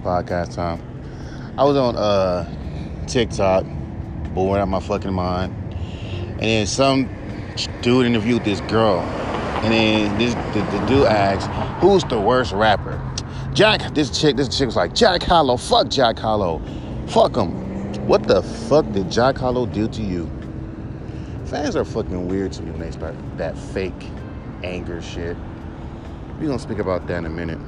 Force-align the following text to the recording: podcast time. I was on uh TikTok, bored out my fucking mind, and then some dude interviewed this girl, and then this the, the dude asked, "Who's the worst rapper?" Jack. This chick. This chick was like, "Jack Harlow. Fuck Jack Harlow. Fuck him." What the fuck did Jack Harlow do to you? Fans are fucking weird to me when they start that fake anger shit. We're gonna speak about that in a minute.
podcast 0.00 0.54
time. 0.54 0.82
I 1.58 1.64
was 1.64 1.76
on 1.76 1.96
uh 1.96 3.06
TikTok, 3.06 3.64
bored 4.34 4.60
out 4.60 4.68
my 4.68 4.80
fucking 4.80 5.12
mind, 5.12 5.54
and 6.30 6.40
then 6.40 6.66
some 6.66 7.08
dude 7.82 8.06
interviewed 8.06 8.44
this 8.44 8.60
girl, 8.62 9.00
and 9.00 9.72
then 9.72 10.18
this 10.18 10.34
the, 10.54 10.62
the 10.76 10.86
dude 10.86 11.06
asked, 11.06 11.48
"Who's 11.80 12.04
the 12.04 12.20
worst 12.20 12.52
rapper?" 12.52 13.00
Jack. 13.52 13.94
This 13.94 14.18
chick. 14.18 14.36
This 14.36 14.48
chick 14.56 14.66
was 14.66 14.76
like, 14.76 14.94
"Jack 14.94 15.22
Harlow. 15.22 15.56
Fuck 15.56 15.88
Jack 15.88 16.18
Harlow. 16.18 16.60
Fuck 17.08 17.36
him." 17.36 17.62
What 18.06 18.24
the 18.26 18.42
fuck 18.42 18.90
did 18.92 19.10
Jack 19.10 19.38
Harlow 19.38 19.66
do 19.66 19.86
to 19.88 20.02
you? 20.02 20.30
Fans 21.44 21.76
are 21.76 21.84
fucking 21.84 22.28
weird 22.28 22.52
to 22.52 22.62
me 22.62 22.70
when 22.70 22.80
they 22.80 22.90
start 22.90 23.14
that 23.36 23.56
fake 23.56 23.92
anger 24.64 25.02
shit. 25.02 25.36
We're 26.40 26.46
gonna 26.46 26.58
speak 26.58 26.78
about 26.78 27.06
that 27.06 27.18
in 27.18 27.26
a 27.26 27.30
minute. 27.30 27.58